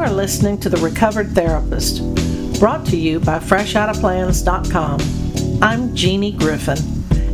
are 0.00 0.10
listening 0.10 0.56
to 0.58 0.70
The 0.70 0.78
Recovered 0.78 1.32
Therapist, 1.32 1.98
brought 2.58 2.86
to 2.86 2.96
you 2.96 3.20
by 3.20 3.38
FreshOuttaPlans.com. 3.38 4.98
I'm 5.62 5.94
Jeanie 5.94 6.32
Griffin, 6.32 6.78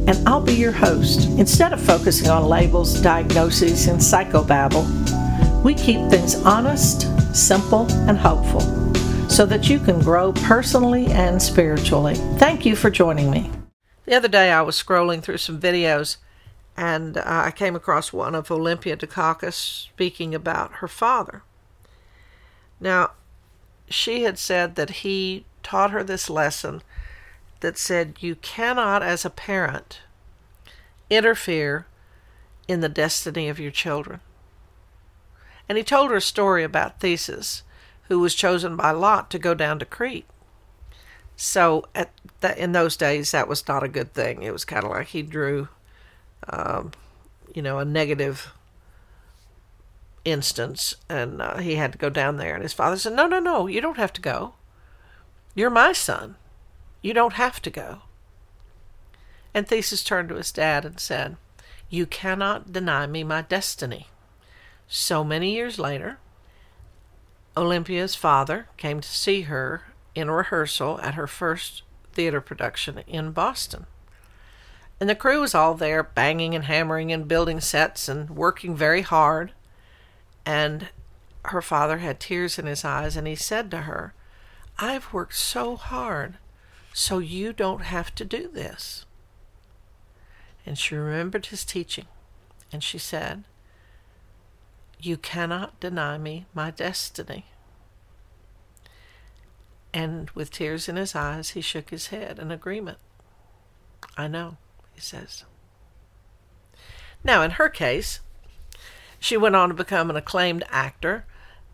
and 0.09 0.29
I'll 0.29 0.41
be 0.41 0.55
your 0.55 0.73
host. 0.73 1.29
Instead 1.39 1.73
of 1.73 1.81
focusing 1.81 2.29
on 2.29 2.49
labels, 2.49 3.01
diagnoses, 3.01 3.87
and 3.87 4.01
psychobabble, 4.01 4.85
we 5.63 5.75
keep 5.75 6.11
things 6.11 6.35
honest, 6.45 7.03
simple, 7.33 7.87
and 8.09 8.19
hopeful 8.19 8.63
so 9.31 9.47
that 9.47 9.69
you 9.69 9.79
can 9.79 10.01
grow 10.01 10.33
personally 10.33 11.07
and 11.13 11.41
spiritually. 11.41 12.17
Thank 12.39 12.67
you 12.67 12.75
for 12.75 12.91
joining 12.91 13.31
me. 13.31 13.49
The 14.07 14.15
other 14.17 14.27
day 14.29 14.51
I 14.51 14.63
was 14.63 14.83
scrolling 14.83 15.23
through 15.23 15.39
some 15.39 15.61
videos 15.61 16.17
and 16.77 17.17
uh, 17.17 17.23
I 17.25 17.53
came 17.53 17.77
across 17.77 18.13
one 18.13 18.35
of 18.35 18.51
Olympia 18.51 18.97
Dukakis 18.97 19.55
speaking 19.55 20.35
about 20.35 20.75
her 20.75 20.89
father. 20.89 21.45
Now, 22.81 23.13
she 23.89 24.23
had 24.23 24.39
said 24.39 24.75
that 24.77 24.91
he 24.91 25.45
taught 25.63 25.91
her 25.91 26.05
this 26.05 26.29
lesson 26.29 26.83
that 27.61 27.79
said 27.79 28.17
you 28.21 28.37
cannot, 28.37 29.03
as 29.03 29.25
a 29.25 29.31
parent, 29.31 30.01
interfere 31.09 31.87
in 32.69 32.81
the 32.81 32.89
destiny 32.89 33.49
of 33.49 33.61
your 33.61 33.71
children. 33.71 34.21
And 35.69 35.79
he 35.79 35.85
told 35.85 36.11
her 36.11 36.17
a 36.17 36.21
story 36.21 36.63
about 36.65 37.01
Theseus, 37.01 37.63
who 38.09 38.21
was 38.21 38.35
chosen 38.35 38.77
by 38.77 38.91
Lot 38.93 39.31
to 39.31 39.39
go 39.39 39.55
down 39.55 39.79
to 39.79 39.85
Crete. 39.85 40.27
So 41.37 41.87
at 41.95 42.11
that, 42.41 42.57
in 42.59 42.73
those 42.73 42.97
days, 42.97 43.31
that 43.33 43.49
was 43.49 43.67
not 43.67 43.83
a 43.83 43.89
good 43.89 44.15
thing. 44.15 44.43
It 44.43 44.53
was 44.53 44.65
kind 44.65 44.85
of 44.85 44.91
like 44.91 45.09
he 45.09 45.23
drew, 45.23 45.69
um, 46.49 46.93
you 47.55 47.63
know, 47.63 47.79
a 47.79 47.85
negative 47.85 48.53
instance, 50.27 50.97
and 51.09 51.41
uh, 51.41 51.57
he 51.59 51.77
had 51.77 51.93
to 51.93 51.99
go 51.99 52.11
down 52.11 52.37
there. 52.37 52.55
And 52.55 52.63
his 52.63 52.75
father 52.75 52.99
said, 52.99 53.15
No, 53.15 53.27
no, 53.27 53.39
no, 53.39 53.67
you 53.67 53.81
don't 53.81 53.97
have 53.97 54.13
to 54.15 54.21
go. 54.21 54.55
You're 55.55 55.71
my 55.71 55.93
son. 55.93 56.37
You 57.01 57.15
don't 57.15 57.35
have 57.35 57.63
to 57.63 57.71
go. 57.71 58.03
And 59.55 59.67
Theseus 59.67 60.05
turned 60.05 60.29
to 60.29 60.35
his 60.35 60.53
dad 60.53 60.85
and 60.85 61.01
said, 61.01 61.37
You 61.89 62.05
cannot 62.05 62.73
deny 62.73 63.07
me 63.07 63.25
my 63.25 63.41
destiny. 63.41 64.09
So 64.87 65.25
many 65.25 65.55
years 65.55 65.79
later, 65.79 66.19
Olympia's 67.57 68.15
father 68.15 68.69
came 68.77 69.01
to 69.01 69.09
see 69.09 69.43
her 69.43 69.85
in 70.15 70.31
rehearsal 70.31 71.01
at 71.01 71.15
her 71.15 71.27
first 71.27 71.83
theater 72.13 72.41
production 72.41 72.99
in 73.07 73.31
Boston. 73.31 73.87
And 74.99 75.09
the 75.09 75.15
crew 75.15 75.41
was 75.41 75.55
all 75.55 75.75
there, 75.75 76.03
banging 76.03 76.55
and 76.55 76.65
hammering 76.65 77.13
and 77.13 77.29
building 77.29 77.61
sets 77.61 78.09
and 78.09 78.31
working 78.31 78.75
very 78.75 79.03
hard. 79.03 79.53
And 80.47 80.89
her 81.47 81.61
father 81.61 81.99
had 81.99 82.21
tears 82.21 82.59
in 82.59 82.67
his 82.67 82.85
eyes, 82.85 83.17
and 83.17 83.27
he 83.27 83.35
said 83.35 83.71
to 83.73 83.83
her, 83.83 84.15
I've 84.79 85.13
worked 85.13 85.35
so 85.35 85.77
hard, 85.77 86.35
so 86.93 87.19
you 87.19 87.53
don't 87.53 87.83
have 87.83 88.15
to 88.15 88.25
do 88.25 88.49
this. 88.49 89.05
And 90.65 90.79
she 90.79 90.95
remembered 90.95 91.47
his 91.47 91.65
teaching, 91.65 92.07
and 92.73 92.83
she 92.83 92.99
said, 92.99 93.45
You 95.01 95.17
cannot 95.17 95.81
deny 95.81 96.17
me 96.17 96.47
my 96.55 96.71
destiny. 96.71 97.47
And 99.93 100.31
with 100.31 100.51
tears 100.51 100.89
in 100.89 100.97
his 100.97 101.15
eyes, 101.15 101.51
he 101.51 101.61
shook 101.61 101.91
his 101.91 102.09
head 102.09 102.39
in 102.39 102.51
agreement. 102.51 102.99
I 104.17 104.29
know, 104.29 104.59
he 104.93 105.01
says. 105.01 105.45
Now, 107.25 107.43
in 107.43 107.53
her 107.53 107.69
case, 107.69 108.21
she 109.19 109.37
went 109.37 109.57
on 109.57 109.69
to 109.69 109.75
become 109.75 110.11
an 110.11 110.17
acclaimed 110.17 110.65
actor, 110.69 111.25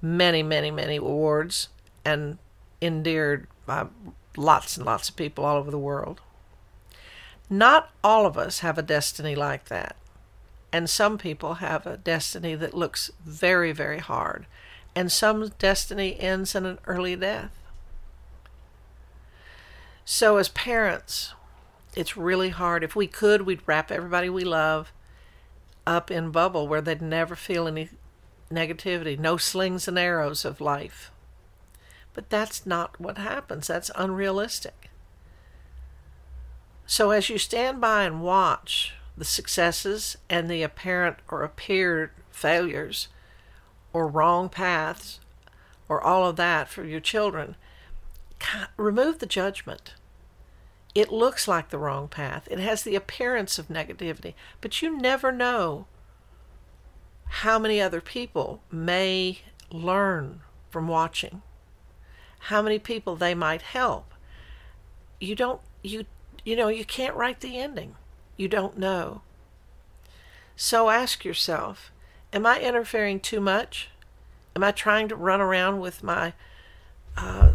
many, 0.00 0.42
many, 0.42 0.70
many 0.70 0.96
awards, 0.96 1.68
and 2.04 2.38
endeared 2.80 3.46
by 3.66 3.86
lots 4.36 4.76
and 4.76 4.86
lots 4.86 5.08
of 5.08 5.16
people 5.16 5.44
all 5.44 5.56
over 5.56 5.70
the 5.70 5.78
world. 5.78 6.20
Not 7.50 7.90
all 8.02 8.26
of 8.26 8.38
us 8.38 8.60
have 8.60 8.78
a 8.78 8.82
destiny 8.82 9.34
like 9.34 9.66
that. 9.66 9.96
And 10.72 10.88
some 10.88 11.18
people 11.18 11.54
have 11.54 11.86
a 11.86 11.98
destiny 11.98 12.54
that 12.54 12.72
looks 12.72 13.10
very, 13.24 13.72
very 13.72 13.98
hard. 13.98 14.46
And 14.94 15.12
some 15.12 15.52
destiny 15.58 16.18
ends 16.18 16.54
in 16.54 16.64
an 16.64 16.78
early 16.86 17.14
death. 17.14 17.58
So, 20.04 20.38
as 20.38 20.48
parents, 20.48 21.34
it's 21.94 22.16
really 22.16 22.48
hard. 22.48 22.82
If 22.82 22.96
we 22.96 23.06
could, 23.06 23.42
we'd 23.42 23.60
wrap 23.66 23.92
everybody 23.92 24.28
we 24.28 24.44
love 24.44 24.92
up 25.86 26.10
in 26.10 26.30
bubble 26.30 26.68
where 26.68 26.80
they'd 26.80 27.02
never 27.02 27.34
feel 27.36 27.66
any 27.66 27.88
negativity, 28.50 29.18
no 29.18 29.36
slings 29.36 29.88
and 29.88 29.98
arrows 29.98 30.44
of 30.44 30.60
life. 30.60 31.10
But 32.14 32.30
that's 32.30 32.66
not 32.66 33.00
what 33.00 33.18
happens. 33.18 33.66
That's 33.66 33.90
unrealistic. 33.94 34.90
So 36.86 37.10
as 37.10 37.28
you 37.28 37.38
stand 37.38 37.80
by 37.80 38.04
and 38.04 38.22
watch 38.22 38.94
the 39.16 39.24
successes 39.24 40.16
and 40.28 40.50
the 40.50 40.62
apparent 40.62 41.18
or 41.28 41.42
appeared 41.42 42.10
failures 42.30 43.08
or 43.92 44.06
wrong 44.08 44.48
paths 44.48 45.20
or 45.88 46.02
all 46.02 46.26
of 46.26 46.36
that 46.36 46.68
for 46.68 46.84
your 46.84 47.00
children, 47.00 47.56
remove 48.76 49.18
the 49.18 49.26
judgment 49.26 49.94
it 50.94 51.10
looks 51.10 51.48
like 51.48 51.70
the 51.70 51.78
wrong 51.78 52.08
path. 52.08 52.46
It 52.50 52.58
has 52.58 52.82
the 52.82 52.96
appearance 52.96 53.58
of 53.58 53.68
negativity, 53.68 54.34
but 54.60 54.82
you 54.82 54.96
never 54.96 55.32
know 55.32 55.86
how 57.26 57.58
many 57.58 57.80
other 57.80 58.00
people 58.00 58.62
may 58.70 59.40
learn 59.70 60.40
from 60.70 60.88
watching. 60.88 61.42
How 62.46 62.60
many 62.60 62.78
people 62.78 63.16
they 63.16 63.34
might 63.34 63.62
help. 63.62 64.12
You 65.20 65.34
don't 65.34 65.60
you 65.82 66.04
you 66.44 66.56
know, 66.56 66.68
you 66.68 66.84
can't 66.84 67.14
write 67.14 67.40
the 67.40 67.58
ending. 67.58 67.94
You 68.36 68.48
don't 68.48 68.76
know. 68.76 69.22
So 70.56 70.90
ask 70.90 71.24
yourself, 71.24 71.92
am 72.32 72.44
I 72.44 72.60
interfering 72.60 73.20
too 73.20 73.40
much? 73.40 73.88
Am 74.54 74.64
I 74.64 74.72
trying 74.72 75.08
to 75.08 75.16
run 75.16 75.40
around 75.40 75.80
with 75.80 76.02
my 76.02 76.34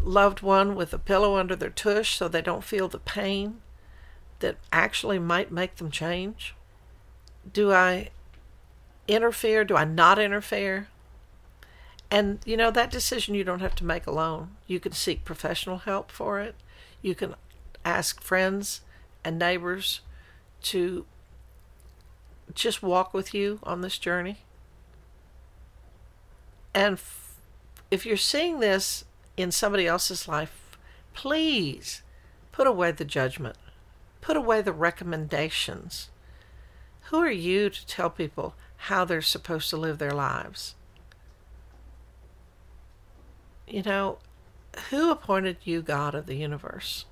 loved 0.03 0.41
one 0.41 0.75
with 0.75 0.94
a 0.94 1.00
pillow 1.00 1.35
under 1.35 1.56
their 1.56 1.69
tush 1.69 2.16
so 2.16 2.28
they 2.28 2.41
don't 2.41 2.63
feel 2.63 2.88
the 2.88 3.00
pain 3.00 3.62
that 4.40 4.57
actually 4.72 5.19
might 5.19 5.51
make 5.51 5.75
them 5.78 5.91
change? 5.91 6.56
Do 7.51 7.72
I 7.72 8.09
interfere? 9.07 9.63
Do 9.63 9.75
I 9.75 9.85
not 9.85 10.19
interfere? 10.19 10.88
And 12.09 12.40
you 12.46 12.56
know, 12.56 12.72
that 12.72 12.91
decision 12.91 13.35
you 13.35 13.44
don't 13.44 13.59
have 13.59 13.75
to 13.75 13.85
make 13.85 14.07
alone. 14.07 14.51
You 14.66 14.79
can 14.79 14.94
seek 14.94 15.25
professional 15.25 15.79
help 15.79 16.12
for 16.12 16.40
it. 16.40 16.56
You 17.01 17.16
can 17.16 17.35
ask 17.84 18.22
friends 18.22 18.81
and 19.23 19.38
neighbors 19.38 20.01
to 20.63 21.06
just 22.53 22.81
walk 22.81 23.13
with 23.13 23.34
you 23.34 23.59
on 23.63 23.81
this 23.81 23.97
journey. 23.97 24.40
And 26.73 27.00
if 27.91 28.06
you're 28.06 28.17
seeing 28.17 28.59
this 28.59 29.06
in 29.38 29.52
somebody 29.52 29.88
else's 29.88 30.28
life, 30.28 30.78
please 31.14 32.02
put 32.52 32.68
away 32.68 32.92
the 32.92 33.06
judgment, 33.06 33.56
put 34.20 34.36
away 34.36 34.62
the 34.62 34.74
recommendations. 34.74 36.09
Who 37.03 37.18
are 37.18 37.31
you 37.31 37.70
to 37.70 37.86
tell 37.86 38.09
people 38.09 38.56
how 38.78 39.06
they're 39.06 39.22
supposed 39.22 39.70
to 39.70 39.78
live 39.78 40.00
their 40.00 40.12
lives? 40.12 40.76
You 43.68 43.84
know, 43.84 44.18
who 44.90 45.12
appointed 45.12 45.58
you 45.64 45.81
God 45.81 46.16
of 46.16 46.26
the 46.26 46.36
universe? 46.36 47.06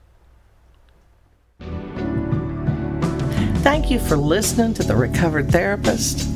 Thank 3.59 3.89
you 3.89 3.99
for 3.99 4.15
listening 4.15 4.73
to 4.75 4.83
The 4.83 4.95
Recovered 4.95 5.51
Therapist 5.51 6.34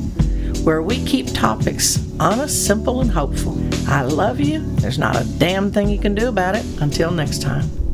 where 0.70 0.84
we 0.84 1.04
keep 1.04 1.26
topics 1.34 1.98
honest, 2.20 2.68
simple, 2.68 3.02
and 3.02 3.10
hopeful. 3.10 3.58
I 3.88 4.04
love 4.04 4.40
you. 4.40 4.60
There's 4.76 5.00
not 5.00 5.20
a 5.20 5.24
damn 5.40 5.72
thing 5.72 5.90
you 5.90 5.98
can 5.98 6.14
do 6.14 6.30
about 6.30 6.54
it. 6.54 6.64
Until 6.80 7.10
next 7.10 7.42
time. 7.42 7.89